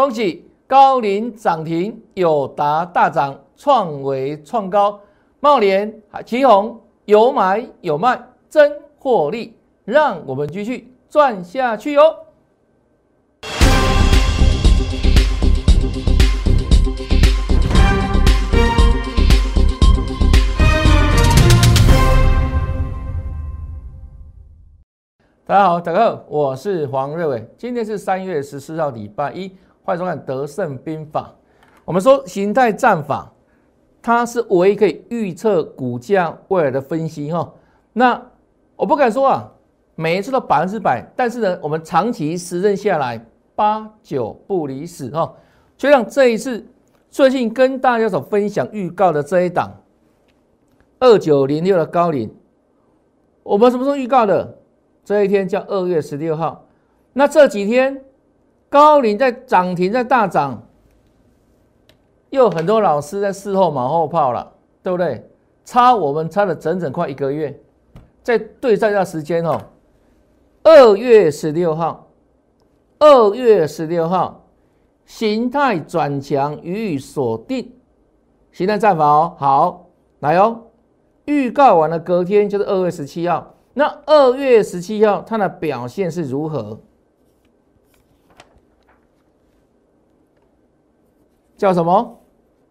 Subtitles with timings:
[0.00, 4.98] 恭喜高林涨停，友达大涨，创维创高，
[5.40, 8.18] 茂联、旗宏有买有卖，
[8.48, 12.00] 真获利，让我们继续赚下去哟。
[25.44, 27.46] 大家好，大家好，我是黄瑞伟。
[27.58, 29.52] 今天是三月十四号，礼拜一，
[29.82, 31.22] 欢迎收看《德胜兵法》。
[31.86, 33.32] 我们说形态战法，
[34.02, 37.50] 它是唯一可以预测股价未来的分析哈。
[37.94, 38.20] 那
[38.76, 39.50] 我不敢说啊，
[39.94, 43.24] 每一次都百分之百，但是呢，我们长期实证下来，
[43.54, 45.34] 八九不离十哈。
[45.78, 46.64] 就像这一次
[47.10, 49.72] 最近跟大家所分享预告的这一档
[50.98, 52.32] 二九零六的高领，
[53.42, 54.58] 我们什么时候预告的？
[55.02, 56.66] 这一天叫二月十六号，
[57.14, 58.04] 那这几天
[58.70, 60.62] 高领在涨停，在大涨，
[62.30, 65.28] 又很多老师在事后马后炮了，对不对？
[65.64, 67.60] 差我们差了整整快一个月，
[68.22, 69.60] 在对战下时间哦，
[70.62, 72.08] 二月十六号，
[72.98, 74.46] 二月十六号，
[75.04, 77.72] 形态转强予以锁定，
[78.52, 80.62] 形态战法哦，好来哦，
[81.24, 83.54] 预告完了，隔天就是二月十七号。
[83.74, 86.80] 那二月十七号它的表现是如何？
[91.60, 92.18] 叫什么？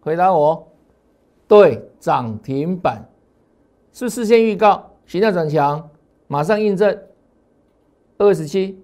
[0.00, 0.66] 回答我。
[1.46, 3.08] 对，涨停板
[3.92, 5.88] 是事先预告，形态转强，
[6.26, 6.98] 马上印证。
[8.18, 8.82] 二十七，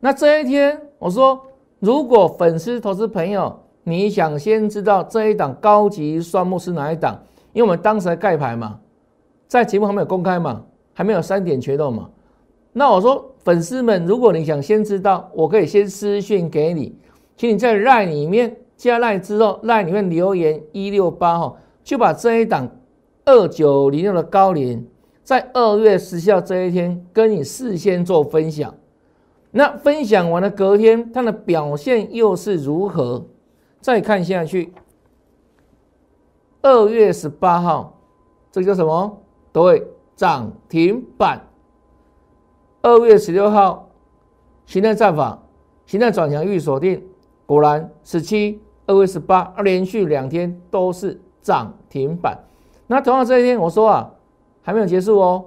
[0.00, 1.38] 那这一天我说，
[1.78, 7.22] 如果粉丝、投资朋友，你想先知道这一档高级双木是哪一档？
[7.52, 8.80] 因为我们当时还盖牌嘛，
[9.46, 10.64] 在节目还没有公开嘛。
[10.96, 12.08] 还没有三点决斗嘛？
[12.72, 16.96] 那我说粉丝们，如果你想先知道，我可以先私讯给你，
[17.36, 22.68] 请你在赖里面加赖之后，赖里面留言一六八号，就把这一档
[23.24, 24.84] 二九零六的高联，
[25.22, 28.74] 在二月十七号这一天跟你事先做分享。
[29.50, 33.26] 那分享完了隔天，它的表现又是如何？
[33.80, 34.72] 再看下去，
[36.62, 38.00] 二月十八号，
[38.50, 39.22] 这个叫什么？
[39.52, 39.86] 对。
[40.16, 41.44] 涨停板，
[42.82, 43.90] 二月十六号，
[44.64, 45.42] 形态战法，
[45.86, 47.02] 形态转强预锁定，
[47.46, 52.38] 果然十七、二月十八，连续两天都是涨停板。
[52.86, 54.10] 那同样这一天，我说啊，
[54.62, 55.44] 还没有结束哦。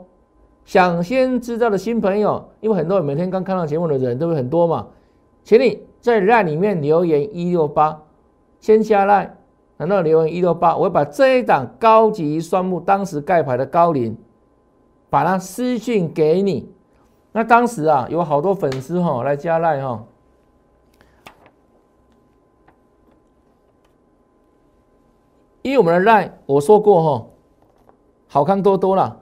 [0.66, 4.88] 想先知道的新朋友，因为很多人每天刚看到节目的人都会很多嘛，
[5.44, 8.02] 请你在 line 里面留言一六八，
[8.60, 9.30] 先加 line，
[9.78, 10.76] 难道留言一六八？
[10.76, 14.18] 我会把这一档高级双木当时盖牌的高龄。
[15.10, 16.70] 把它私信给你，
[17.32, 20.04] 那当时啊，有好多粉丝哈来加赖哈，
[25.68, 27.26] 因为我们的赖我说过哈，
[28.30, 29.22] 好看多多了，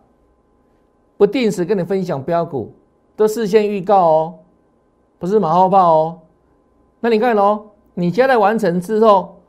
[1.17, 2.71] 不定时跟你分享标股，
[3.15, 4.33] 都事先预告哦，
[5.17, 6.19] 不是马后炮哦。
[6.99, 9.41] 那你看哦，你加赖完成之后，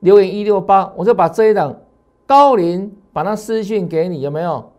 [0.00, 1.72] 留言一六八，我就把这一档
[2.26, 4.72] 高龄把它私信给你，有没有？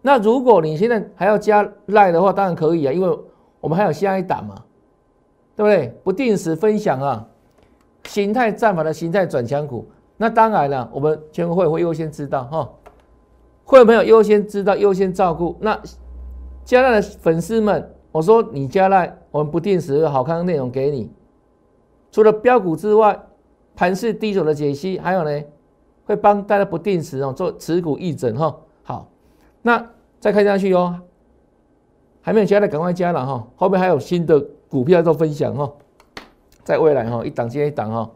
[0.00, 3.18] 那如果你现在还要加赖的话，当然可以啊，因为
[3.60, 4.54] 我们还有下一档嘛，
[5.54, 5.94] 对不对？
[6.02, 7.26] 不定时分享啊，
[8.04, 9.86] 形态战法的形态转强股，
[10.18, 12.68] 那当然了，我们全国会会优先知道哈，
[13.64, 15.56] 会朋友优先知道，优先照顾。
[15.60, 15.80] 那
[16.66, 21.10] 加赖的粉丝们，我说你加赖，我们不定时有好看的内容给你，
[22.12, 23.18] 除了标股之外，
[23.74, 25.42] 盘势低手的解析，还有呢，
[26.04, 28.54] 会帮大家不定时哦做持股议诊哈。
[28.82, 29.08] 好，
[29.62, 29.86] 那。
[30.20, 30.98] 再看下去哦，
[32.20, 35.72] 还没有加的赶快加了哈，后面还有新的股票做分享哈，
[36.64, 38.10] 在未来哈一档接一档哈，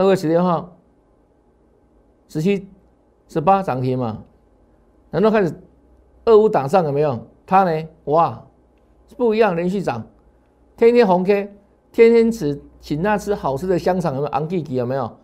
[0.00, 0.78] 二月十六号、
[2.26, 2.66] 十七、
[3.28, 4.24] 十八涨停嘛，
[5.10, 5.52] 难道开始
[6.24, 7.26] 二五档上有没有？
[7.44, 7.86] 它呢？
[8.04, 8.42] 哇，
[9.18, 10.02] 不一样，连续涨，
[10.74, 11.54] 天天红 K，
[11.92, 14.32] 天天吃，请那吃好吃的香肠有没有？
[14.32, 15.18] 昂弟弟有没有？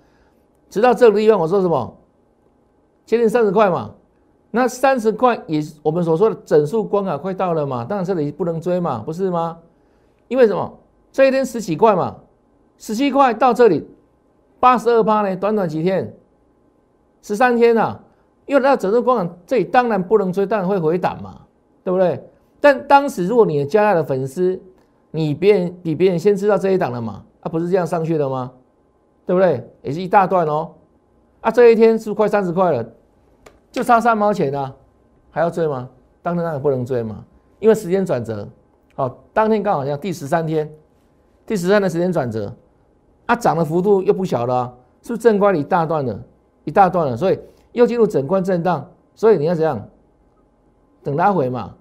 [0.69, 1.97] 直到这个地方我说什么？
[3.07, 3.95] 接近三十块嘛。
[4.51, 7.83] 那三十块也是我们所说的整数关卡快到了嘛？
[7.83, 9.57] 当然这里不能追嘛，不是吗？
[10.29, 10.79] 因为什么？
[11.11, 12.17] 这一天十几块嘛，
[12.77, 13.89] 十七块到这里
[14.67, 16.13] 八十二趴呢，短短几天，
[17.23, 18.01] 十三天呐，
[18.47, 21.43] 因为那整个广场这里当然不能追，当然会回档嘛，
[21.85, 22.21] 对不对？
[22.61, 24.61] 但当时如果你的加大的粉丝，
[25.13, 28.51] 你别人比别人先知道这一档了嘛，啊不是这样上去的吗？
[29.25, 29.65] 对不对？
[29.83, 30.73] 也是一大段哦，
[31.43, 32.85] 啊这一天是快三十块了？
[33.71, 34.75] 就差三毛钱啊，
[35.31, 35.89] 还要追吗？
[36.23, 37.25] 当然不能追嘛，
[37.61, 38.49] 因为时间转折。
[38.97, 40.69] 好，当天刚好像第十三天，
[41.47, 42.53] 第十三的时间转折，
[43.27, 46.19] 啊，涨的幅度又不小了，是不是正关一大段了，
[46.65, 47.39] 一大段了，所以
[47.73, 49.89] 又进入整关震荡，所以你要怎样？
[51.03, 51.75] 等拉回嘛，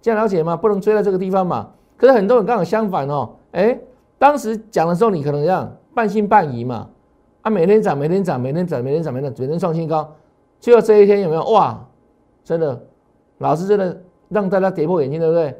[0.00, 0.56] 这样了解吗？
[0.56, 1.70] 不能追在这个地方嘛。
[1.96, 3.78] 可是很多人刚好相反哦，哎，
[4.18, 6.88] 当时讲的时候你可能这样半信半疑嘛，
[7.42, 10.12] 啊，每天涨，每天涨，每天涨，每天涨，每天每天创新高，
[10.60, 11.44] 最后这一天有没有？
[11.50, 11.78] 哇，
[12.44, 12.80] 真的，
[13.38, 15.56] 老师真的让大家跌破眼镜，对不对？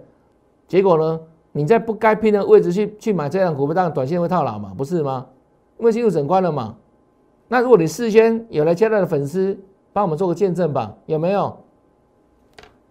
[0.69, 1.21] 结果呢，
[1.52, 5.26] 你在不该拼的位置去去买这样股票，当然短线会套牢嘛，不是吗？
[5.79, 6.76] 因为进入整关了嘛。
[7.49, 9.58] 那如果你事先有来加来的粉丝，
[9.93, 11.58] 帮我们做个见证吧，有没有？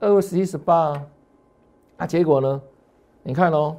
[0.02, 1.02] 二月十一、十八，
[1.96, 2.62] 啊，结果呢？
[3.24, 3.78] 你看哦，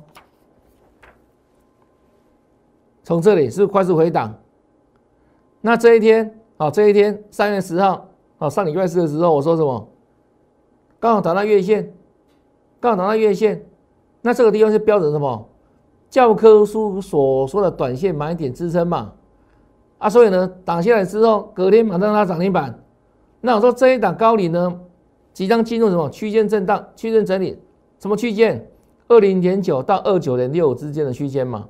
[3.02, 4.34] 从这里是是快速回档？
[5.60, 9.88] 那这一天，好，这一天三月十号，好，上礼拜四的时候，我说什么？
[10.98, 11.92] 刚好达到月线，
[12.80, 13.66] 刚好达到月线。
[14.22, 15.48] 那这个地方是标准什么？
[16.08, 19.12] 教科书所说的短线买点支撑嘛？
[19.98, 22.76] 啊，所以呢，打下来之后，隔天马上拉涨停板。
[23.40, 24.80] 那我说这一档高领呢，
[25.32, 27.58] 即将进入什么区间震荡、区间整理？
[27.98, 28.66] 什么区间？
[29.08, 31.66] 二零点九到二九点六之间的区间嘛，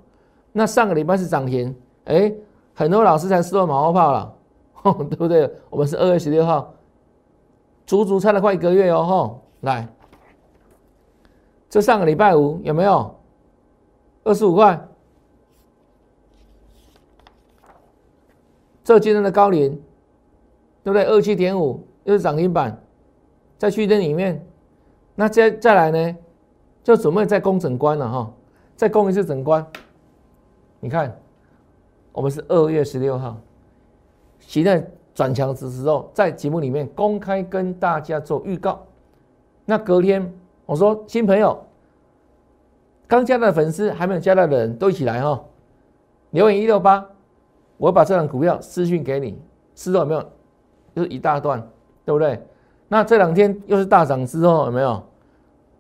[0.53, 1.75] 那上个礼拜是涨停，
[2.05, 2.33] 哎，
[2.75, 4.35] 很多老师才吃到马后炮了，
[5.11, 5.51] 对不对？
[5.71, 6.73] 我们是二月十六号，
[7.87, 9.89] 足足差了快一个月哦，吼，来，
[11.71, 13.15] 这上个礼拜五有没有
[14.25, 14.89] 二十五块？
[18.83, 19.71] 这今天的高龄，
[20.83, 21.05] 对不对？
[21.05, 22.83] 二七点五又是涨停板，
[23.57, 24.45] 在区间里面，
[25.15, 26.17] 那再再来呢？
[26.83, 28.35] 就准备再攻整关了哈，
[28.75, 29.65] 再攻一次整关。
[30.81, 31.17] 你看，
[32.11, 33.37] 我们是二月十六号，
[34.41, 34.85] 现在
[35.15, 38.85] 转强之时候，在节目里面公开跟大家做预告。
[39.67, 40.35] 那隔天
[40.71, 41.67] 我说新朋友，
[43.09, 45.43] 刚加的粉丝还没有加到的人都一起来哈，
[46.31, 47.05] 留言一六八，
[47.77, 49.37] 我把这张股票私讯给你，
[49.75, 50.25] 知道有没有？
[50.95, 51.61] 就是一大段，
[52.05, 52.41] 对不对？
[52.87, 55.03] 那这两天又是大涨之后有没有？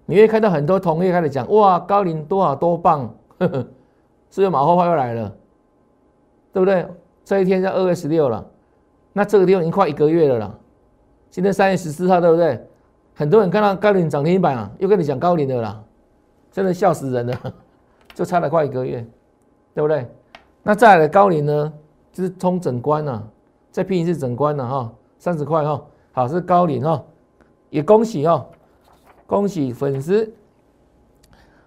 [0.06, 3.58] 你会看到很多同业开始讲哇，高龄多少多棒，呵 呵
[4.28, 5.32] 是不是马后炮又来了？
[6.52, 6.84] 对不对？
[7.24, 8.44] 这一天在二月十六了，
[9.12, 10.52] 那这个地方已经快一个月了啦。
[11.30, 12.66] 今天三月十四号，对不对？
[13.14, 15.82] 很多人看到高领涨停板啊，又跟你讲高领的啦，
[16.50, 17.54] 真的笑死人了，
[18.14, 19.06] 就差了快一个月，
[19.74, 20.06] 对不对？
[20.62, 21.72] 那再来的高领呢，
[22.12, 23.28] 就是冲整关了，
[23.70, 27.02] 再拼一次整关了哈，三十块哈，好是高领哈，
[27.68, 28.46] 也恭喜哦。
[29.26, 30.28] 恭喜粉丝！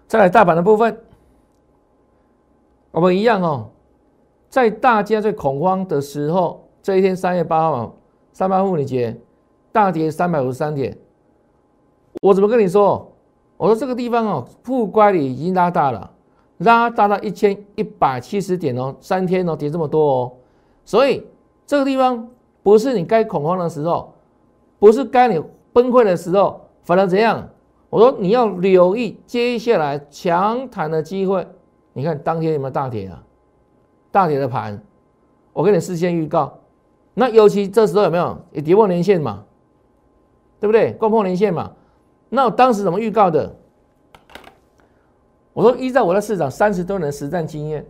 [0.06, 0.94] 再来大盘的部分，
[2.90, 3.70] 我们一样哦，
[4.50, 7.96] 在大家最恐慌的时候，这一天三月八号，
[8.34, 9.18] 三八妇女节，
[9.72, 10.94] 大跌三百五十三点。
[12.24, 13.12] 我怎么跟你说？
[13.58, 16.10] 我说这个地方哦，负乖离已经拉大了，
[16.56, 20.32] 拉大到一千一百七十点哦，三天哦跌这么多哦，
[20.86, 21.22] 所以
[21.66, 22.26] 这个地方
[22.62, 24.14] 不是你该恐慌的时候，
[24.78, 25.38] 不是该你
[25.74, 27.46] 崩溃的时候，反而怎样？
[27.90, 31.46] 我说你要留意接下来强弹的机会，
[31.92, 33.22] 你看当天有没有大跌啊？
[34.10, 34.82] 大跌的盘，
[35.52, 36.54] 我给你事先预告。
[37.12, 39.44] 那尤其这时候有没有也跌破连线嘛？
[40.58, 40.92] 对不对？
[40.94, 41.70] 攻破连线嘛？
[42.28, 43.54] 那我当时怎么预告的？
[45.52, 47.86] 我说依照我的市场三十多年实战经验，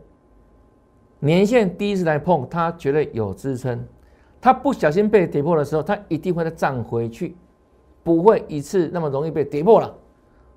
[1.20, 3.86] 年线第一次来碰它绝对有支撑，
[4.40, 7.36] 它不小心被跌破的时候，它一定会再涨回去。
[8.02, 9.90] 不会一次那么容易被跌破了，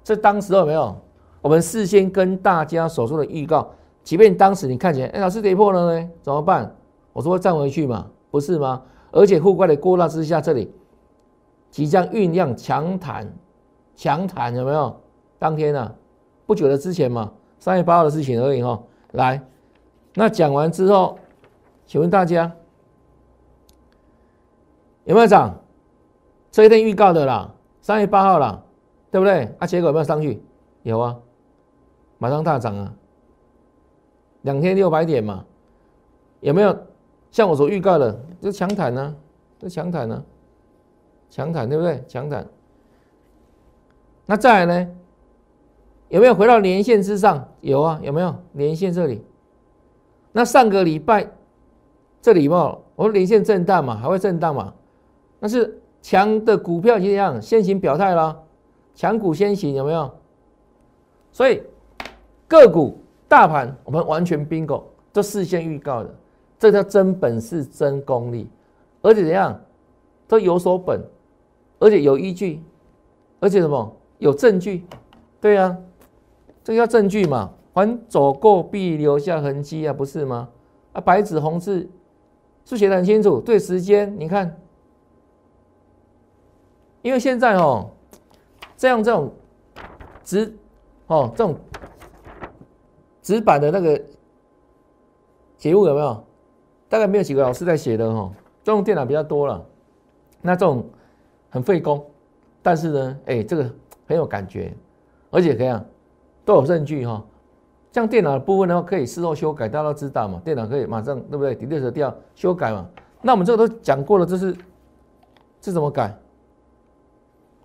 [0.03, 0.93] 这当时有没有？
[1.41, 3.71] 我们事先跟大家所说的预告，
[4.03, 6.75] 即便当时你看起来，哎，老师跌破了呢，怎么办？
[7.13, 8.81] 我说站回去嘛，不是吗？
[9.11, 10.69] 而且互怪的过大之下，这里
[11.71, 13.33] 即将酝酿强弹，
[13.97, 14.95] 强弹有没有？
[15.39, 15.95] 当天呢，
[16.45, 18.81] 不久的之前嘛，三月八号的事情而已哈。
[19.11, 19.41] 来，
[20.13, 21.17] 那讲完之后，
[21.85, 22.51] 请问大家
[25.03, 25.59] 有没有涨？
[26.51, 28.63] 这一天预告的啦，三月八号啦，
[29.11, 29.53] 对不对？
[29.59, 30.41] 啊，结果有没有上去？
[30.83, 31.17] 有啊，
[32.17, 32.93] 马上大涨啊，
[34.43, 35.43] 两天六百点嘛，
[36.39, 36.77] 有没有？
[37.29, 39.15] 像我所预告的，就强弹呢，
[39.59, 40.23] 就强弹呢，
[41.29, 42.03] 强弹对不对？
[42.07, 42.47] 强弹。
[44.27, 44.89] 那再来呢？
[46.09, 47.49] 有没有回到连线之上？
[47.61, 49.25] 有啊，有没有连线这里？
[50.31, 51.27] 那上个礼拜
[52.21, 54.71] 这里嘛，我说连线震荡嘛，还会震荡嘛？
[55.39, 55.81] 那是。
[55.99, 58.39] 强的股票就这样先行表态了，
[58.95, 60.09] 强股先行有没有？
[61.33, 61.61] 所以
[62.47, 66.15] 个股大盘我们完全 bingo 都事先预告的，
[66.57, 68.47] 这叫真本事、真功力，
[69.01, 69.59] 而且怎样
[70.29, 71.01] 都有所本，
[71.79, 72.61] 而且有依据，
[73.41, 74.85] 而且什么有证据？
[75.39, 75.77] 对呀，
[76.63, 80.49] 这个叫证据嘛，凡走过必留下痕迹啊，不是吗？
[80.93, 81.87] 啊，白纸红字
[82.65, 84.59] 是写的很清楚，对时间，你看，
[87.01, 87.89] 因为现在哦，
[88.75, 89.31] 这样这种
[90.23, 90.57] 纸
[91.07, 91.55] 哦这种
[93.21, 94.01] 纸板的那个
[95.57, 96.23] 节目有没有？
[96.89, 98.31] 大概没有几个老师在写的哈，
[98.63, 99.65] 这种电脑比较多了，
[100.41, 100.89] 那这种
[101.49, 102.03] 很费工，
[102.61, 103.69] 但是呢，哎，这个
[104.07, 104.73] 很有感觉，
[105.29, 105.83] 而且怎样
[106.43, 107.23] 都有证据哈。
[107.91, 110.41] 像电脑的部分的话，可以事后修改，大家都知道嘛。
[110.43, 112.87] 电脑可以马上对不对？delete 掉修改嘛。
[113.21, 114.55] 那我们这个都讲过了，这是
[115.59, 116.17] 这怎么改？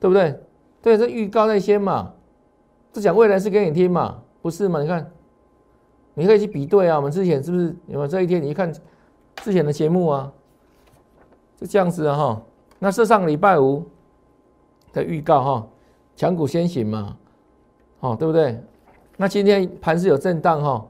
[0.00, 0.38] 对不对？
[0.82, 2.12] 对，这预告那些嘛，
[2.92, 4.82] 这讲未来是给你听嘛，不是嘛？
[4.82, 5.10] 你看，
[6.14, 6.96] 你可以去比对啊。
[6.96, 8.42] 我们之前是不是有没有这一天？
[8.42, 8.72] 你一看。
[9.36, 10.30] 之前的节目啊，
[11.56, 12.42] 就这样子啊哈。
[12.78, 13.84] 那是上礼拜五
[14.92, 15.66] 的预告哈，
[16.22, 17.16] 强股先行嘛，
[17.98, 18.56] 哦对不对？
[19.16, 20.86] 那今天盘是有震荡哈，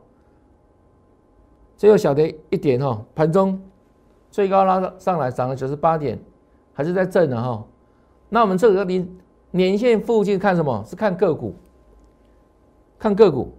[1.74, 3.58] 最后小跌一点哈，盘中
[4.30, 6.18] 最高拉上来涨了九十八点，
[6.74, 7.64] 还是在震的哈。
[8.28, 9.08] 那我们这个年
[9.52, 10.84] 年线附近看什么？
[10.86, 11.54] 是看个股，
[12.98, 13.54] 看个股，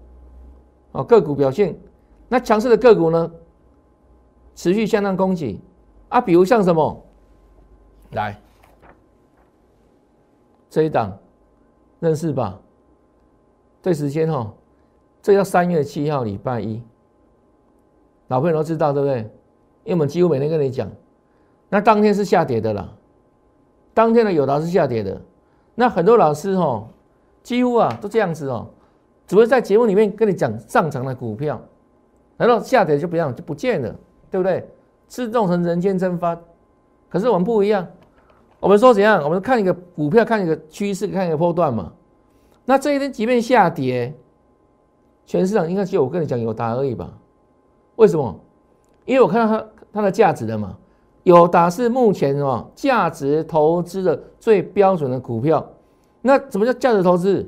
[0.92, 1.76] 哦个股表现。
[2.30, 3.32] 那强势的个股呢？
[4.54, 5.60] 持续向上攻击
[6.10, 7.04] 啊，比如像什么，
[8.12, 8.40] 来
[10.70, 11.18] 这一档
[12.04, 12.60] 认识吧？
[13.82, 14.54] 对时间哈，
[15.22, 16.84] 这要三月七号礼拜一，
[18.28, 19.20] 老朋友都知道对不对？
[19.86, 20.92] 因为我们几乎每天跟你讲，
[21.70, 22.94] 那当天是下跌的啦，
[23.94, 25.22] 当天的有达是下跌的，
[25.76, 26.86] 那很多老师哈，
[27.42, 28.68] 几乎啊都这样子哦，
[29.26, 31.62] 只会在节目里面跟你讲上涨的股票，
[32.36, 33.96] 难道下跌就不样就不见了？
[34.30, 34.68] 对不对？
[35.08, 36.38] 自动成人间蒸发，
[37.10, 37.88] 可是我们不一样。
[38.64, 39.22] 我们说怎样？
[39.22, 41.92] 我们看一个股票，看一个趋势，看一个波段嘛。
[42.64, 44.14] 那这一天即便下跌，
[45.26, 47.12] 全市场应该只有我跟你讲有达而已吧？
[47.98, 48.40] 为什么？
[49.04, 50.78] 因为我看到它它的价值的嘛。
[51.24, 55.66] 有达是目前什么价值投资的最标准的股票。
[56.22, 57.46] 那什么叫价值投资？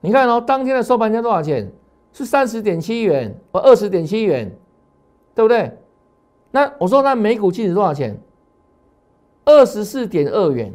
[0.00, 1.70] 你看哦，当天的收盘价多少钱？
[2.12, 4.52] 是三十点七元或二十点七元，
[5.36, 5.78] 对不对？
[6.50, 8.20] 那我说，那每股净值多少钱？
[9.48, 10.70] 二十四点二元，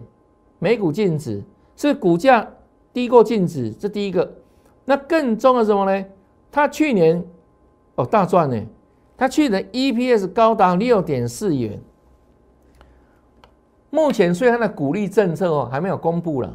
[0.57, 1.43] 每股净值
[1.75, 2.47] 是股价
[2.91, 4.33] 低过净值，这第一个。
[4.83, 6.05] 那更重要什么呢？
[6.51, 7.23] 它去年
[7.93, 8.59] 哦大赚呢，
[9.15, 11.79] 它去年 EPS 高达六点四元。
[13.91, 16.51] 目前虽然它的鼓励政策哦还没有公布了，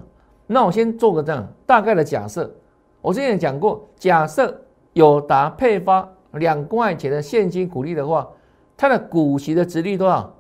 [0.49, 2.53] 那我先做个这样大概的假设。
[3.01, 4.61] 我之前讲过，假设
[4.93, 8.29] 有达配发两块钱的现金股利的话。
[8.77, 10.35] 它的股息的值率多少？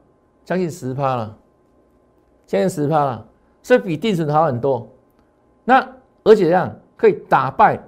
[0.44, 1.37] 将近十趴了，
[2.49, 3.26] 将近十趴了，
[3.62, 4.88] 所以比定存好很多。
[5.64, 5.87] 那
[6.25, 7.78] 而且这样可以打败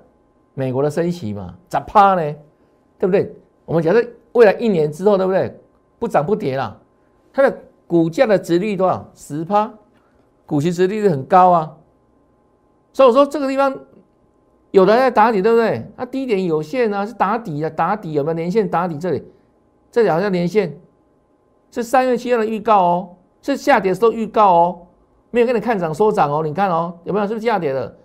[0.52, 1.54] 美国的升息嘛？
[1.66, 2.22] 咋趴呢？
[2.98, 3.34] 对不对？
[3.64, 5.58] 我们假设未来一年之后，对不对？
[5.98, 6.78] 不涨不跌了，
[7.32, 9.10] 它的股价的值率多少？
[9.14, 9.72] 十趴，
[10.44, 11.76] 股息值率是很高啊。
[12.92, 13.74] 所以我说这个地方
[14.72, 15.90] 有人在打底，对不对？
[15.96, 19.24] 它低点有限啊，是打底啊，打底有没有连线打底这里？
[19.90, 20.78] 这两条连线
[21.70, 24.86] 是三月七号的预告哦，是下跌的时候预告哦，
[25.30, 27.96] 没有跟你看涨说涨哦，你看哦，有没有是不是下跌的？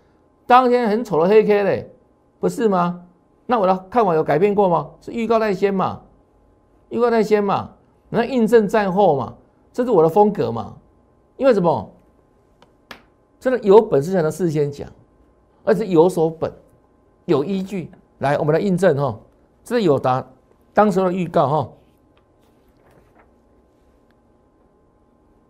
[0.46, 1.92] 当天很丑的黑 K 嘞，
[2.40, 3.02] 不是吗？
[3.46, 4.90] 那我的看法有改变过吗？
[5.02, 6.02] 是预告在先嘛，
[6.90, 7.72] 预告在先嘛，
[8.10, 9.36] 那印证在后嘛，
[9.74, 10.76] 这是我的风格嘛。
[11.38, 11.92] 因为什么？
[13.40, 14.88] 真的有本事才能事先讲，
[15.64, 16.52] 而且有所本，
[17.26, 17.92] 有依据。
[18.20, 19.20] 来，我们来印证哈，
[19.64, 20.26] 这是有答。
[20.74, 21.70] 当时的预告哈，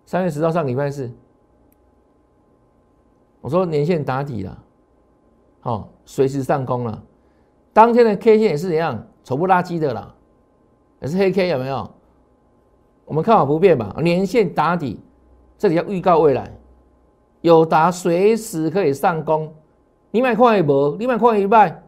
[0.05, 1.11] 三月十号上礼拜四，
[3.41, 4.57] 我说年线打底了，
[5.61, 7.03] 好，随时上攻了。
[7.73, 10.13] 当天的 K 线也是怎样，丑不拉几的啦，
[11.01, 11.89] 也是黑 K 有没有？
[13.05, 14.99] 我们看法不变吧，年线打底，
[15.57, 16.51] 这里要预告未来，
[17.41, 19.53] 有达随时可以上攻。
[20.11, 21.83] 你买快一波，你买快一半，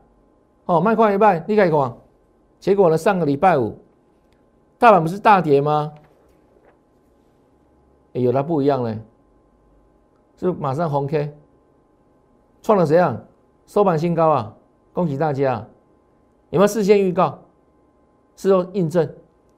[0.65, 1.97] 哦，卖快一半，你看看。
[2.59, 2.97] 结果呢？
[2.97, 3.77] 上个礼拜五，
[4.79, 5.93] 大盘不是大跌吗？
[8.21, 8.99] 有它不一样呢，
[10.37, 11.35] 是马上红 K，
[12.61, 13.21] 创了谁啊？
[13.65, 14.55] 收盘新高啊！
[14.93, 15.67] 恭喜大家！
[16.49, 17.39] 有没有事先预告？
[18.35, 19.13] 事后印证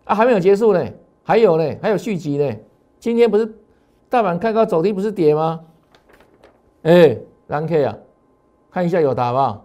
[0.05, 0.15] 啊？
[0.15, 0.83] 还没有结束呢，
[1.23, 2.55] 还有呢，还有续集呢。
[2.99, 3.53] 今天不是
[4.09, 5.63] 大盘开高走低，不是跌吗？
[6.81, 7.97] 哎，蓝 K 啊，
[8.71, 9.61] 看一下有答吧。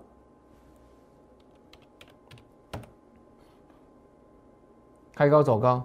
[5.15, 5.85] 开高走高，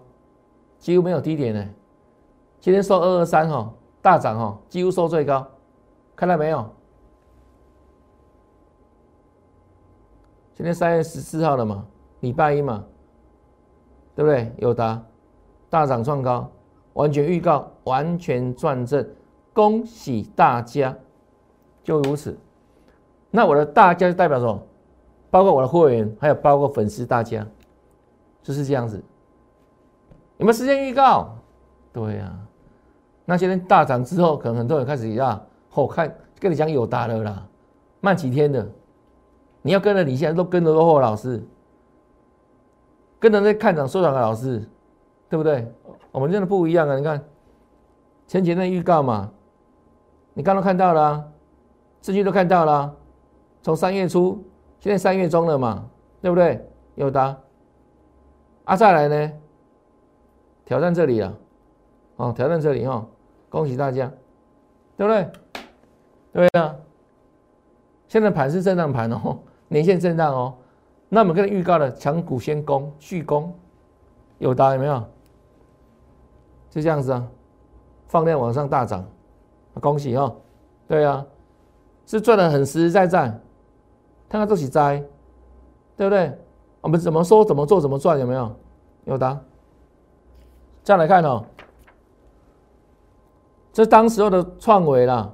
[0.79, 1.69] 几乎没有低点呢。
[2.61, 5.47] 今天收二二三哈，大涨哈，几乎收最高，
[6.15, 6.69] 看到没有？
[10.53, 11.85] 今天三月十四号了嘛，
[12.19, 12.83] 礼拜一嘛，
[14.13, 14.53] 对不对？
[14.57, 15.01] 有答
[15.69, 16.51] 大涨创高，
[16.93, 19.09] 完全预告，完全转正，
[19.53, 20.93] 恭喜大家，
[21.81, 22.37] 就如此。
[23.31, 24.61] 那我的大家就代表什么？
[25.31, 27.47] 包括我的会员，还有包括粉丝，大家
[28.43, 29.01] 就是这样子。
[30.39, 31.37] 有没有时间预告？
[31.93, 32.37] 对呀。
[33.29, 37.45] 那今天大涨之后，可能很多人开始要后看，跟你讲有答了啦，
[38.01, 38.67] 慢几天的。
[39.61, 41.39] 你要跟着你现在都跟着落后老师，
[43.19, 44.67] 跟着那看涨收涨的老师，
[45.29, 45.71] 对不对？
[46.11, 46.97] 我们真的不一样啊！
[46.97, 47.23] 你看
[48.25, 49.29] 前几天预告嘛，
[50.33, 51.23] 你刚刚看到了，
[52.01, 52.91] 资讯都看到了，
[53.61, 54.43] 从三月初，
[54.79, 55.85] 现在三月中了嘛，
[56.19, 56.67] 对不对？
[56.95, 57.37] 有答。
[58.63, 59.31] 啊，再来呢？
[60.65, 61.31] 挑战这里啊，
[62.15, 63.05] 哦，挑战这里哈，
[63.49, 64.11] 恭喜大家，
[64.95, 65.29] 对不对？
[66.31, 66.75] 对啊，
[68.07, 69.39] 现在盘是震荡盘哦。
[69.67, 70.55] 年线震荡哦，
[71.09, 73.53] 那我们跟预告的强股先攻续攻，
[74.39, 75.03] 有答有没有？
[76.71, 77.27] 就这样子啊，
[78.07, 79.05] 放量往上大涨，
[79.79, 80.35] 恭喜哦！
[80.87, 81.25] 对啊，
[82.05, 83.27] 是赚的很实实在在，
[84.27, 85.03] 看看这起灾，
[85.95, 86.35] 对不对？
[86.81, 88.55] 我们怎么说怎么做怎么赚有没有？
[89.05, 89.39] 有答。
[90.83, 91.45] 再来看哦，
[93.71, 95.31] 这当时候的创维啦，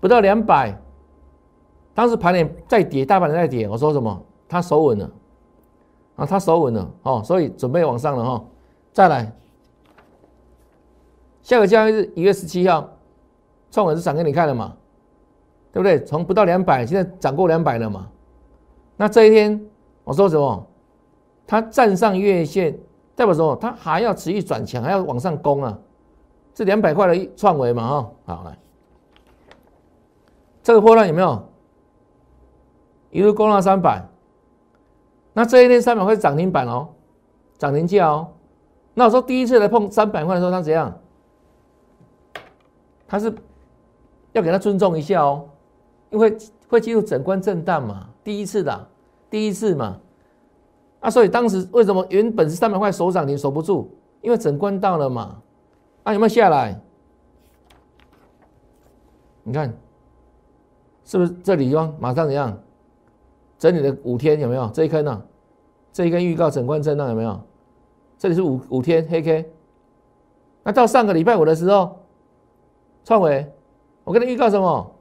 [0.00, 0.78] 不到两百。
[1.94, 4.20] 当时盘点在跌，大盘在跌，我说什么？
[4.48, 5.10] 它守稳了，
[6.16, 8.44] 啊，它守稳了哦，所以准备往上了哈。
[8.92, 9.32] 再来，
[11.42, 12.88] 下个交易日一月十七号，
[13.70, 14.74] 创稳是涨给你看了嘛？
[15.72, 16.02] 对不对？
[16.04, 18.08] 从不到两百，现在涨过两百了嘛？
[18.96, 19.64] 那这一天
[20.02, 20.66] 我说什么？
[21.46, 22.76] 它站上月线，
[23.14, 23.54] 代表什么？
[23.56, 25.78] 它还要持续转强，还要往上攻啊！
[26.54, 28.56] 这两百块的创维嘛哈，好来，
[30.62, 31.42] 这个波段有没有？
[33.10, 34.04] 一路攻到三百，
[35.32, 36.88] 那这一天三百块涨停板哦，
[37.58, 38.28] 涨停价哦。
[38.94, 40.96] 那我说第一次来碰三百块的时候，他怎样？
[43.06, 43.34] 他是
[44.32, 45.48] 要给他尊重一下哦，
[46.10, 46.36] 因为
[46.68, 48.88] 会进入整关震荡嘛，第一次的，
[49.28, 49.98] 第一次嘛。
[51.00, 53.90] 啊，所以当时为什么原本是三百块守涨停守不住？
[54.22, 55.40] 因为整关到了嘛。
[56.04, 56.80] 啊，有没有下来？
[59.42, 59.74] 你看，
[61.04, 62.56] 是不是这里方马上怎样？
[63.58, 65.22] 整理了五天有没有这一根呢？
[65.92, 67.40] 这一根预告整关震荡有没有？
[68.18, 69.50] 这里是五五天黑 K。
[70.62, 71.98] 那到上个礼拜五的时候，
[73.04, 73.50] 创维，
[74.02, 74.94] 我跟你预告什么？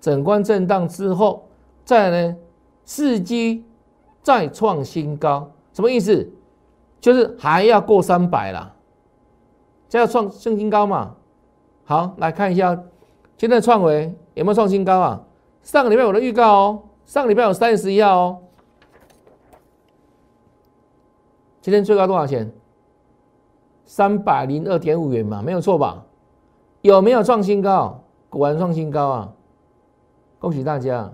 [0.00, 1.48] 整关震荡之后，
[1.84, 2.36] 再来呢，
[2.84, 3.64] 四 G
[4.22, 6.30] 再创新高，什么意思？
[7.00, 8.73] 就是还要过三百啦，
[9.94, 11.14] 这要创新新高嘛？
[11.84, 12.74] 好，来看一下，
[13.36, 15.22] 今天的创维有没有创新高啊？
[15.62, 16.82] 上个礼拜我的预告哦。
[17.04, 18.38] 上个礼拜有三月十一号哦，
[21.60, 22.52] 今天最高多少钱？
[23.84, 26.04] 三百零二点五元嘛，没有错吧？
[26.82, 28.02] 有没有创新高？
[28.28, 29.32] 果然创新高啊！
[30.40, 31.08] 恭喜大家。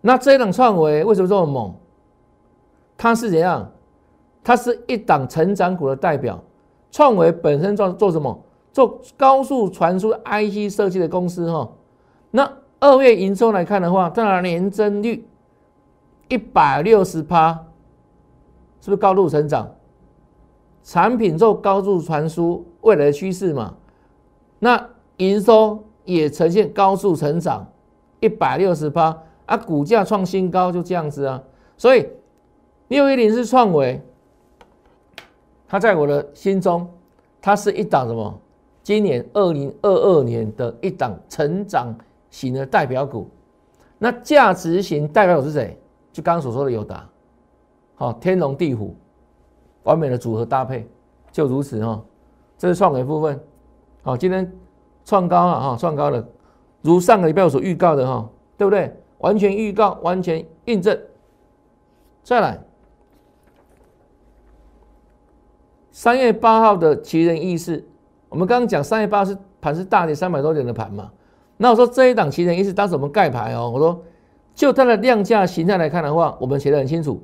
[0.00, 1.74] 那这一档创维为什么这么猛？
[2.96, 3.70] 它是怎样？
[4.42, 6.42] 它是一档成长股的代表。
[6.90, 8.42] 创维本身做做什么？
[8.72, 11.66] 做高速传输 IC 设计的公司哈。
[12.30, 15.26] 那二月营收来看的话，它的年增率
[16.28, 17.54] 一百六十趴，
[18.80, 19.70] 是不是高度成长？
[20.84, 23.74] 产品做高速传输未来的趋势嘛？
[24.58, 27.66] 那营收也呈现高速成长，
[28.20, 31.42] 一百六十趴啊，股价创新高，就这样子啊。
[31.78, 32.06] 所以
[32.88, 34.00] 六一零是创维，
[35.68, 36.88] 它在我的心中，
[37.40, 38.40] 它是一档什么？
[38.82, 41.94] 今年二零二二年的一档成长。
[42.28, 43.30] 型的代表股，
[43.96, 45.78] 那价值型代表股是谁？
[46.12, 47.08] 就刚刚所说的友达，
[47.94, 48.94] 好，天龙地虎，
[49.84, 50.86] 完美的组合搭配，
[51.32, 52.02] 就如此哈。
[52.58, 53.40] 这是创维部分，
[54.02, 54.52] 好，今天
[55.06, 56.22] 创高了哈，创高了，
[56.82, 58.94] 如上个礼拜我所预告的哈，对不对？
[59.18, 60.98] 完全预告，完全印证。
[62.22, 62.60] 再来，
[65.96, 67.82] 三月八号的奇人异事，
[68.28, 71.10] 我们刚刚讲三月八是盘是大跌三百多点的盘嘛？
[71.56, 74.04] 那我说这一档奇人意思当时我们盖牌哦，我说
[74.54, 77.22] 就它的量价形态来看的话，我们写的很清楚，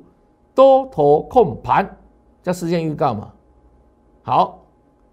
[0.55, 1.97] 多头控盘
[2.41, 3.31] 叫事件预告嘛。
[4.23, 4.65] 好，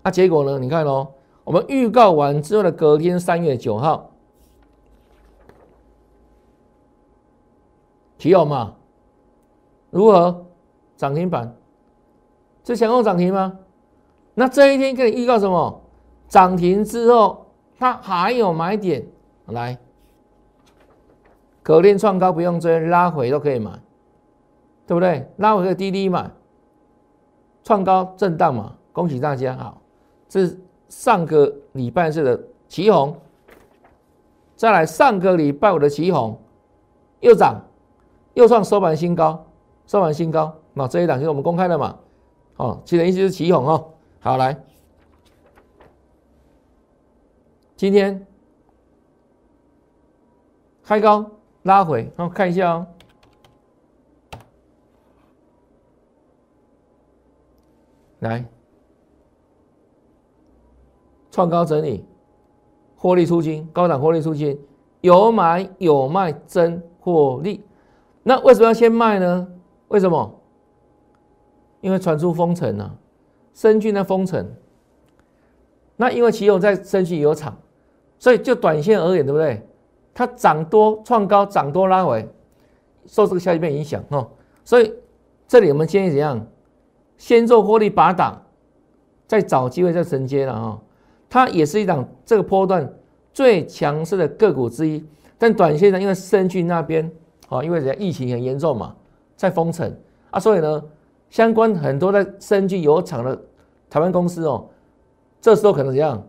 [0.02, 0.58] 那结果呢？
[0.58, 1.08] 你看哦，
[1.44, 4.10] 我们预告完之后的隔天三月九号，
[8.16, 8.72] 提有嘛？
[9.90, 10.46] 如何
[10.96, 11.54] 涨停板？
[12.64, 13.58] 是想要涨停吗？
[14.34, 15.82] 那这一天给你预告什么？
[16.28, 17.46] 涨停之后。
[17.82, 19.02] 它还有买点
[19.46, 19.78] 来，
[21.62, 23.70] 隔天创高不用追，拉回都可以买，
[24.86, 25.26] 对不对？
[25.38, 26.30] 拉回个滴滴买，
[27.64, 29.80] 创高震荡嘛，恭喜大家好。
[30.28, 33.16] 这是上个礼拜四的旗红，
[34.54, 36.38] 再来上个礼拜五的旗红
[37.20, 37.62] 又涨，
[38.34, 39.42] 又创收盘新高，
[39.86, 40.54] 收盘新高。
[40.74, 41.96] 那这一档就是我们公开的嘛，
[42.60, 43.94] 哦，其实意思是旗红哦。
[44.20, 44.54] 好来，
[47.74, 48.26] 今天
[50.82, 51.30] 开高
[51.62, 52.86] 拉回，然后看一下哦，
[58.18, 58.44] 来。
[61.30, 62.04] 创高整理，
[62.96, 64.60] 获利出金，高档获利出金，
[65.00, 67.64] 有买有卖真获利。
[68.22, 69.48] 那为什么要先卖呢？
[69.88, 70.39] 为什么？
[71.80, 72.94] 因为传出封城啊，
[73.54, 74.46] 深圳的封城。
[75.96, 77.56] 那因为其有在深圳有厂，
[78.18, 79.66] 所以就短线而言，对不对？
[80.14, 82.28] 它涨多创高，涨多拉回，
[83.06, 84.28] 受这个消息面影响哦。
[84.64, 84.92] 所以
[85.46, 86.46] 这里我们建议怎样？
[87.16, 88.42] 先做获利拔档，
[89.26, 90.78] 再找机会再承接了啊。
[91.28, 92.90] 它也是一档这个波段
[93.32, 95.06] 最强势的个股之一，
[95.38, 97.10] 但短线呢，因为深圳那边
[97.48, 98.96] 啊，因为人家疫情很严重嘛，
[99.36, 99.94] 在封城
[100.30, 100.82] 啊，所以呢，
[101.30, 103.40] 相关很多在深圳有厂的
[103.88, 104.68] 台湾公司哦，
[105.40, 106.22] 这时候可能怎样，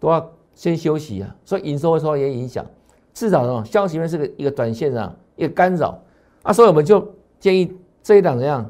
[0.00, 2.64] 都要先休息啊，所以营收会受到一些影响，
[3.12, 6.00] 至少呢，消息面是个一个短线啊，一个干扰。
[6.42, 8.68] 啊，所以我们就建议这一档怎样，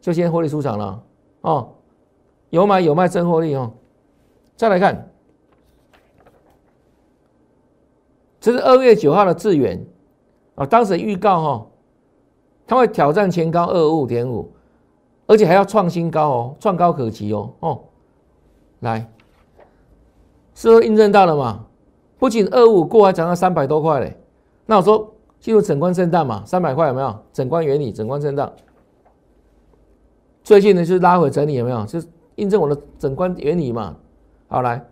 [0.00, 1.02] 就先获利出场了。
[1.42, 1.74] 哦，
[2.50, 3.72] 有买有卖真获利哦。
[4.56, 5.10] 再来看，
[8.40, 9.84] 这是二月九号的智远
[10.56, 11.66] 啊，当时预告哈，
[12.66, 14.50] 它会挑战前高二五点五，
[15.26, 17.80] 而且还要创新高哦，创高可期哦哦，
[18.80, 19.10] 来，
[20.54, 21.66] 是不是印证到了嘛？
[22.18, 24.16] 不仅二五过，还涨到三百多块嘞。
[24.66, 27.14] 那我说进入整关震荡嘛，三百块有没有？
[27.32, 28.50] 整关原理，整关震荡。
[30.42, 31.84] 最近呢就是拉回整理有没有？
[31.84, 33.94] 就是印证我的整关原理嘛。
[34.48, 34.82] 好来，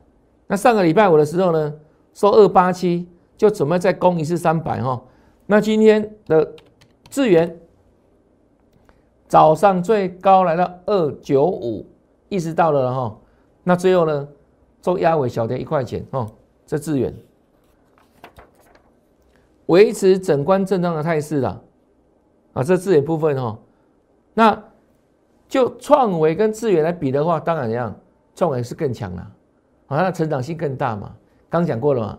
[0.46, 1.74] 那上个礼拜五的时候呢，
[2.12, 5.00] 收二八七，就准备再攻一次三百哈。
[5.46, 6.54] 那今天的
[7.08, 7.58] 智源
[9.32, 11.86] 早上最高来到二九五，
[12.28, 13.18] 意识到了哈。
[13.62, 14.28] 那最后呢，
[14.82, 16.30] 做压尾小跌一块钱哦。
[16.66, 17.14] 这智源
[19.64, 21.62] 维持整关震荡的态势了
[22.52, 22.62] 啊。
[22.62, 23.58] 这智源部分哈，
[24.34, 24.62] 那
[25.48, 27.98] 就创维跟智源来比的话，当然一样，
[28.34, 29.32] 创维是更强了。
[29.88, 31.10] 它的成长性更大嘛？
[31.48, 32.18] 刚讲过了嘛？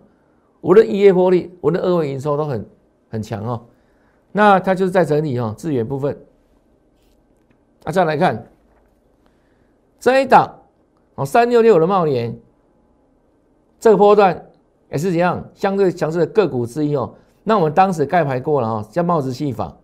[0.61, 2.65] 无论一月获利，无论二月营收都很
[3.07, 3.63] 很强哦。
[4.31, 6.17] 那它就是在整理哦，资源部分。
[7.83, 8.47] 啊，再来看
[9.99, 10.59] 这一档
[11.15, 12.37] 哦，三六六的茂联，
[13.79, 14.49] 这个波段
[14.91, 17.13] 也是一样，相对强势的个股之一哦。
[17.43, 19.75] 那我们当时盖牌过了哦，叫帽子戏法。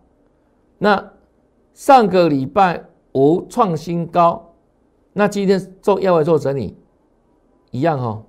[0.78, 1.12] 那
[1.74, 4.54] 上个礼拜五创新高，
[5.12, 6.76] 那今天做要不做整理？
[7.70, 8.22] 一样哈，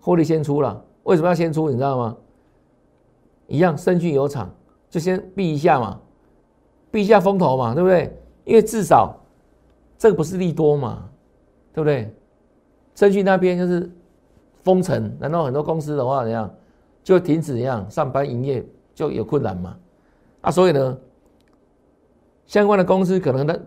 [0.00, 1.70] 获利先出了，为什么要先出？
[1.70, 2.16] 你知道吗？
[3.46, 4.54] 一样，深具有厂，
[4.90, 5.98] 就先避一下嘛，
[6.90, 8.14] 避一下风头嘛，对不对？
[8.48, 9.14] 因为至少
[9.98, 11.06] 这个不是利多嘛，
[11.74, 12.10] 对不对？
[12.94, 13.88] 深具那边就是
[14.64, 16.50] 封城，然后很多公司的话怎样
[17.04, 19.76] 就停止一样上班营业就有困难嘛？
[20.40, 20.98] 啊，所以呢，
[22.46, 23.60] 相关的公司可能的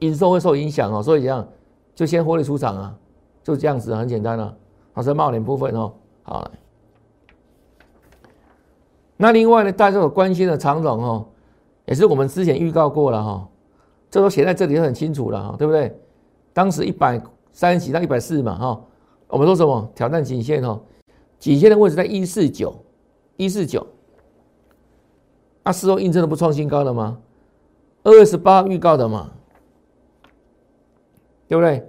[0.00, 1.48] 营收会受影响哦，所以怎样
[1.94, 2.98] 就先获利出场啊。
[3.42, 4.54] 就这样子，很简单了。
[4.92, 5.92] 好，是冒点部分哦。
[6.22, 6.50] 好，
[9.16, 11.26] 那另外呢，大家有关心的长总哦，
[11.86, 13.48] 也是我们之前预告过了哈，
[14.16, 15.94] 这都写在这里很清楚了哈，对不对？
[16.54, 18.84] 当时一百三十几到一百四嘛哈，
[19.28, 20.80] 我们说什么挑战颈线哦，
[21.38, 22.74] 颈线的位置在一四九，
[23.36, 23.86] 一四九。
[25.62, 27.18] 那事后印证的不创新高了吗？
[28.04, 29.32] 二月十八预告的嘛，
[31.46, 31.86] 对不对？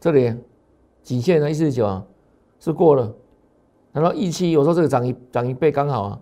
[0.00, 0.34] 这里
[1.02, 2.02] 颈线呢一四九啊，
[2.58, 3.14] 是过了。
[3.92, 6.20] 然后一期有时候这个涨一涨一倍刚好啊，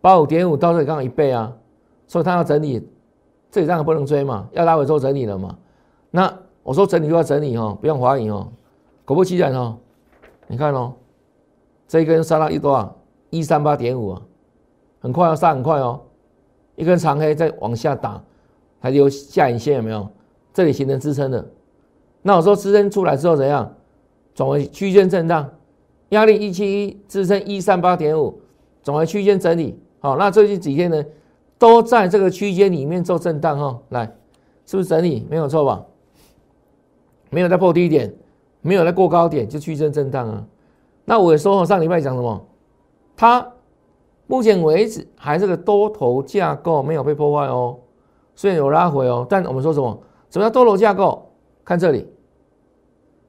[0.00, 1.52] 八五点五到这里刚好一倍啊，
[2.06, 2.88] 所以它要整理，
[3.50, 5.56] 这里当然不能追嘛，要拉回做整理了嘛。
[6.10, 6.32] 那
[6.62, 8.48] 我说整理就要整理哦，不用怀疑哦。
[9.04, 9.76] 果不其然哦，
[10.46, 10.92] 你看哦，
[11.88, 12.96] 这一根杀到一多少？
[13.30, 14.22] 一三八点五啊，
[15.00, 16.00] 很快要杀很快哦。
[16.76, 18.22] 一根长黑再往下打，
[18.80, 20.08] 还留下影线有没有？
[20.52, 21.44] 这里形成支撑的。
[22.22, 23.72] 那我说支撑出来之后怎样？
[24.34, 25.48] 转为区间震荡，
[26.10, 28.40] 压力一七一，支撑一三八点五，
[28.82, 29.78] 转为区间整理。
[30.00, 31.04] 好，那最近几天呢，
[31.60, 33.78] 都在这个区间里面做震荡哈。
[33.90, 34.06] 来，
[34.64, 35.26] 是不是整理？
[35.28, 35.84] 没有错吧？
[37.28, 38.12] 没有在破低点，
[38.62, 40.44] 没有在过高点，就区间震荡啊。
[41.04, 42.46] 那我也说上礼拜讲什么？
[43.14, 43.52] 它
[44.26, 47.78] 目前为止还是个多头架构，没有被破坏哦。
[48.34, 50.02] 虽然有拉回哦，但我们说什么？
[50.30, 51.30] 什么叫多头架构？
[51.62, 52.08] 看这里，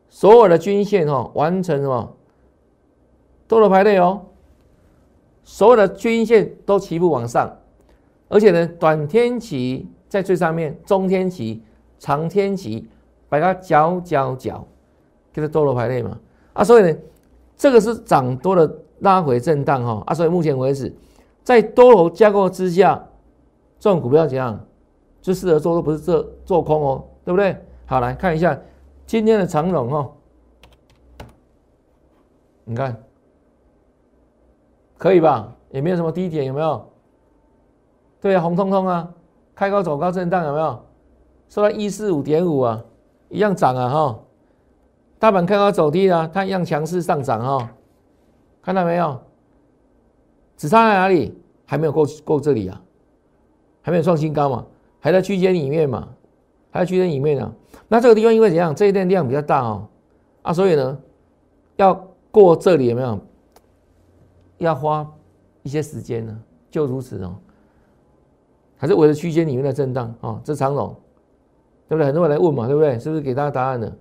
[0.08, 2.16] 所有的均线哈完成什么？
[3.48, 4.22] 多头排列哦，
[5.44, 7.58] 所有的均线都齐步往上，
[8.32, 11.62] 而且呢，短天期在最上面，中天期、
[12.00, 12.88] 长天期
[13.28, 14.66] 把它角角角，
[15.34, 16.18] 就是多头排列嘛。
[16.54, 16.98] 啊，所以呢，
[17.58, 20.96] 这个是涨多的拉回震荡哈啊，所以目前为止，
[21.44, 23.06] 在多头架构之下，
[23.78, 24.66] 这种股票怎样，
[25.22, 27.58] 就适合做都不是做做空哦，对不对？
[27.86, 28.58] 好，来看一下
[29.06, 30.14] 今天的长龙哦，
[32.64, 33.04] 你看
[34.98, 35.54] 可以吧？
[35.72, 36.91] 也没有什么低点，有没有？
[38.22, 39.12] 对啊，红彤彤啊，
[39.56, 40.80] 开高走高震荡，有没有？
[41.50, 42.82] 收到一四五点五啊，
[43.30, 44.20] 一样涨啊哈。
[45.20, 47.70] 大盘开高走低啊，它一样强势上涨哈，
[48.62, 49.20] 看到没有？
[50.56, 51.36] 只差在哪里？
[51.66, 52.82] 还没有够够这里啊，
[53.82, 54.66] 还没有创新高嘛，
[55.00, 56.08] 还在区间里面嘛，
[56.70, 57.54] 还在区间里面呢。
[57.88, 58.76] 那这个地方因为怎样？
[58.76, 59.88] 这一段量比较大哦，
[60.44, 60.98] 啊，所以呢，
[61.78, 61.94] 要
[62.30, 63.20] 过这里有没有？
[64.58, 65.10] 要花
[65.64, 67.36] 一些时间呢，就如此哦，
[68.82, 70.88] 还是围着区间里面的震荡啊，这长龙，
[71.88, 72.06] 对不对？
[72.08, 72.98] 很多人来问嘛，对不对？
[72.98, 73.96] 是不是给大家答案了？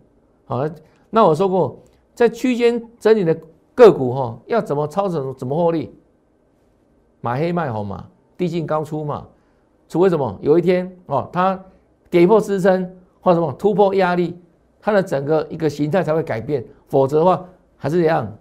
[0.46, 0.66] 好。
[1.10, 1.78] 那我说过，
[2.14, 3.38] 在区间整理的
[3.74, 5.94] 个股哈，要怎么操作，怎么获利？
[7.20, 8.06] 买黑卖红嘛，
[8.38, 9.26] 低进高出嘛。
[9.86, 10.38] 除非什么？
[10.40, 11.62] 有一天哦，它
[12.08, 12.90] 跌破支撑
[13.20, 14.34] 或什么突破压力，
[14.80, 16.64] 它的整个一个形态才会改变。
[16.86, 17.44] 否则的话，
[17.76, 18.34] 还是这样，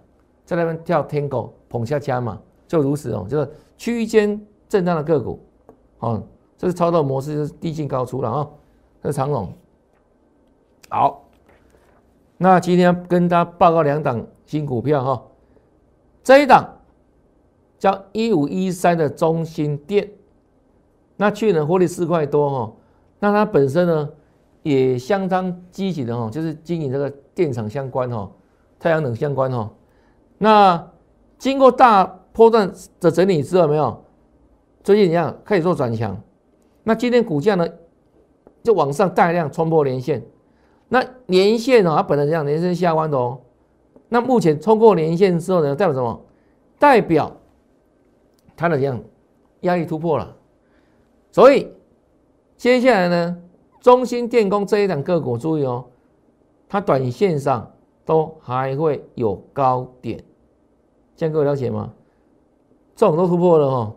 [0.46, 3.26] 在那边跳天狗捧下家嘛，就如此哦。
[3.28, 5.38] 就是区间震荡的个股，
[6.00, 6.22] 哦，
[6.58, 8.48] 这是操作模式，就是低进高出了啊。
[9.02, 9.50] 这是长龙，
[10.90, 11.24] 好。
[12.42, 15.22] 那今天跟大家报告两档新股票哈，
[16.24, 16.66] 这一档
[17.78, 20.10] 叫一五一三的中心店，
[21.16, 22.72] 那去年获利四块多哈，
[23.18, 24.08] 那它本身呢
[24.62, 28.30] 也相当积极的哈，就是经营这个电厂相关哈，
[28.78, 29.70] 太阳能相关哈，
[30.38, 30.90] 那
[31.36, 34.02] 经过大波段的整理之后没有，
[34.82, 36.20] 最近怎样开始做转强，
[36.84, 37.68] 那今天股价呢
[38.62, 40.24] 就往上大量冲破连线。
[40.88, 43.40] 那年线哦，它本来这样，连线下弯的哦。
[44.08, 46.20] 那目前冲过年线之后呢，代表什么？
[46.78, 47.36] 代表
[48.56, 49.00] 它的这样
[49.60, 50.34] 压力突破了。
[51.30, 51.68] 所以
[52.56, 53.36] 接下来呢，
[53.80, 55.84] 中芯电工这一档个股注意哦，
[56.68, 57.70] 它短线上
[58.04, 60.24] 都还会有高点，
[61.14, 61.92] 这样各位了解吗？
[62.96, 63.96] 这种都突破了哦，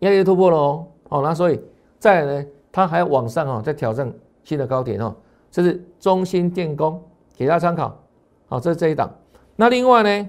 [0.00, 0.86] 压力突破了哦。
[1.08, 1.60] 好，那所以
[1.98, 4.12] 再来呢，它还要往上哦，再挑战
[4.44, 5.14] 新的高点哦。
[5.50, 7.02] 这是中芯电工，
[7.36, 7.96] 给大家参考。
[8.48, 9.10] 好，这是这一档。
[9.54, 10.28] 那另外呢，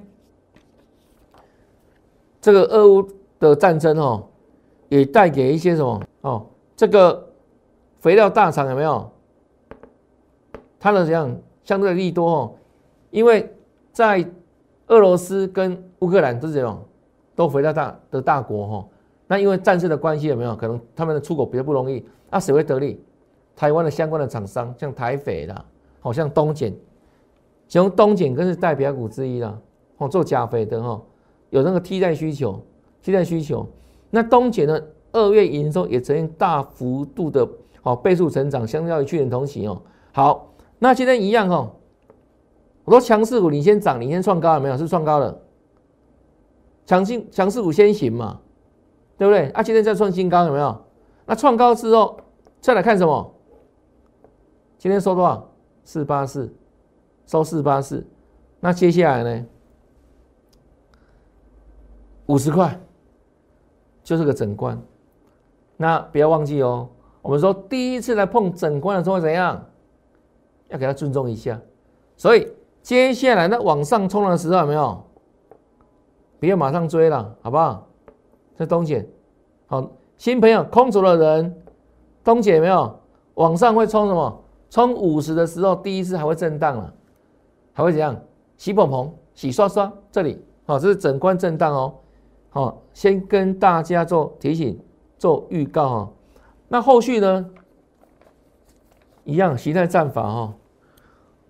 [2.39, 3.07] 这个俄乌
[3.39, 4.23] 的战争哦，
[4.89, 6.45] 也带给一些什么哦？
[6.75, 7.27] 这个
[7.99, 9.09] 肥料大厂有没有？
[10.79, 12.55] 它的怎样相对利多哦？
[13.09, 13.51] 因为
[13.91, 14.23] 在
[14.87, 16.79] 俄罗斯跟乌克兰都是这种
[17.35, 18.87] 都肥料大的大国哈。
[19.27, 20.55] 那因为战事的关系有没有？
[20.55, 23.03] 可能他们的出口比较不容易，那谁会得利？
[23.55, 25.65] 台湾的相关的厂商，像台匪啦，
[25.99, 26.71] 好像东碱，
[27.67, 29.59] 其中东碱更是代表股之一啦。
[29.97, 31.01] 哦，做钾肥的哈，
[31.49, 32.61] 有那个替代需求，
[33.01, 33.67] 替代需求。
[34.11, 34.79] 那东碱呢，
[35.11, 37.47] 二月营收也呈现大幅度的
[37.81, 39.81] 哦倍数成长，相较于去年同期哦。
[40.13, 41.71] 好，那今天一样哦，
[42.85, 44.77] 我说强势股你先涨，你先创高了没有？
[44.77, 45.35] 是创高了，
[46.85, 48.39] 强劲强势股先行嘛，
[49.17, 49.49] 对不对？
[49.49, 50.85] 啊，今天再创新高有没有？
[51.25, 52.19] 那创高之后
[52.61, 53.33] 再来看什么？
[54.77, 55.49] 今天收多少？
[55.83, 56.53] 四八四，
[57.25, 58.05] 收四八四。
[58.59, 59.45] 那接下来呢？
[62.27, 62.79] 五十块，
[64.03, 64.81] 就是个整关。
[65.77, 66.89] 那不要忘记哦，
[67.21, 69.65] 我们说第一次来碰整关的时候怎样？
[70.67, 71.59] 要给他尊重一下。
[72.17, 72.51] 所以
[72.81, 75.03] 接下来那往上冲的时候有没有？
[76.39, 77.87] 不要马上追了，好不好？
[78.57, 79.07] 这东姐，
[79.67, 81.55] 好，新朋友空手的人，
[82.23, 82.99] 东姐没有
[83.35, 84.43] 往上会冲什么？
[84.69, 86.93] 冲五十的时候，第一次还会震荡了，
[87.71, 88.19] 还会怎样？
[88.57, 91.93] 洗捧捧、洗刷刷，这里好，这是整关震荡哦。
[92.49, 94.79] 好，先跟大家做提醒、
[95.17, 96.09] 做预告哈。
[96.67, 97.49] 那后续呢？
[99.23, 100.53] 一样形态战法哈，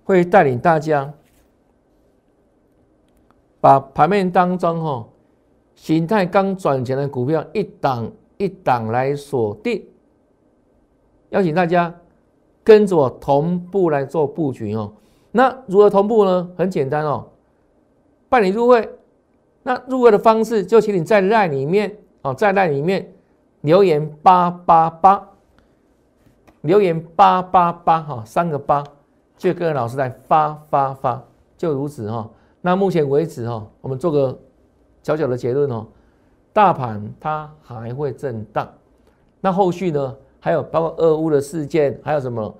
[0.03, 1.13] 会带领大家
[3.61, 5.07] 把盘面当中哈
[5.77, 9.85] 形态刚转强的股票一档一档来锁定，
[11.29, 11.95] 邀请大家。
[12.63, 14.91] 跟着我同步来做布局哦。
[15.31, 16.49] 那如何同步呢？
[16.57, 17.25] 很简单哦，
[18.27, 18.89] 办理入会，
[19.63, 23.13] 那入会的方式就请你在赖里面哦，在赖里面
[23.61, 25.29] 留言八八八，
[26.59, 28.83] 留言八八八哈，三个八，
[29.37, 31.23] 就跟老师来发发发，
[31.55, 32.29] 就如此哈。
[32.59, 34.37] 那目前为止哈，我们做个
[35.07, 35.87] 小小的结论哦，
[36.51, 38.69] 大盘它还会震荡。
[39.39, 40.17] 那后续呢？
[40.41, 42.53] 还有包括俄乌的事件，还有什么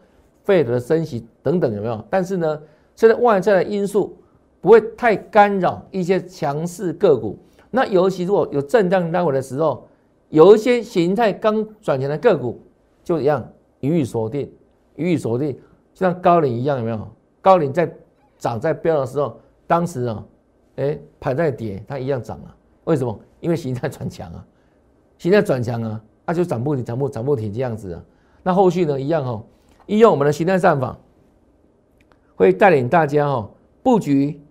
[0.46, 2.02] 费德的升息等等，有没有？
[2.10, 2.62] 但是呢，
[2.96, 4.18] 现在外在的因素
[4.62, 7.38] 不会太干扰一些强势个股。
[7.70, 9.86] 那尤其如果有震荡拉回的时候，
[10.30, 12.62] 有一些形态刚转强的个股，
[13.04, 13.46] 就一样
[13.82, 14.50] 予以锁定，
[14.96, 15.52] 予以锁定，
[15.94, 17.08] 就像高领一样，有没有？
[17.42, 17.94] 高领在
[18.38, 20.24] 涨在飙的时候，当时啊，
[20.78, 22.56] 哎盘在跌，它一样涨啊。
[22.86, 23.20] 为什么？
[23.40, 24.44] 因为形态转强啊，
[25.20, 26.02] 形态转强啊。
[26.26, 28.04] 那就涨不停，涨不涨不停这样子啊。
[28.44, 29.42] 那后续呢，一样哈，
[29.86, 30.98] 利用我们的形态战法，
[32.36, 33.50] 会带领大家哈
[33.82, 34.42] 布局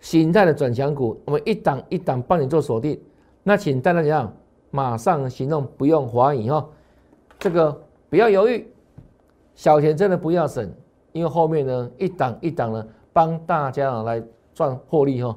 [0.00, 2.98] 形态的转强股，我们一档一档帮你做锁定。
[3.42, 4.34] 那请大家怎样，
[4.70, 6.66] 马上行动，不用怀疑哈。
[7.38, 8.66] 这个不要犹豫，
[9.54, 10.72] 小钱真的不要省，
[11.12, 14.22] 因为后面呢一档一档呢帮大家来
[14.54, 15.36] 赚获利哈。